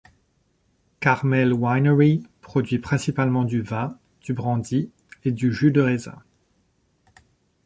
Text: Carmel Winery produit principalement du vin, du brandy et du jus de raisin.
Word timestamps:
Carmel 0.99 1.53
Winery 1.53 2.23
produit 2.41 2.79
principalement 2.79 3.43
du 3.43 3.61
vin, 3.61 3.99
du 4.21 4.33
brandy 4.33 4.89
et 5.25 5.31
du 5.31 5.53
jus 5.53 5.71
de 5.71 5.79
raisin. 5.79 6.17